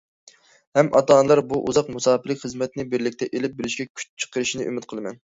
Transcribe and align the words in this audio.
ھەم 0.77 0.87
ئاتا 0.99 1.17
ئانىلار 1.17 1.41
بۇ 1.49 1.59
ئۇزاق 1.71 1.91
مۇساپىلىك 1.95 2.39
خىزمەتنى 2.43 2.85
بىرلىكتە 2.93 3.27
ئىلىپ 3.41 3.53
بېرىشكە 3.59 3.85
كۈچ 4.01 4.07
چىقىرىشىنى 4.25 4.65
ئۈمىد 4.71 4.89
قىلىمەن. 4.95 5.21